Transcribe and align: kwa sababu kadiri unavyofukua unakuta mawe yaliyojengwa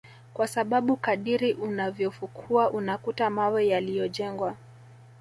kwa 0.33 0.47
sababu 0.47 0.97
kadiri 0.97 1.53
unavyofukua 1.53 2.71
unakuta 2.71 3.29
mawe 3.29 3.67
yaliyojengwa 3.67 4.55